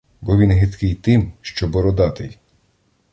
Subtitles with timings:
[0.21, 2.39] Бо він гидкий тим, що бородатий!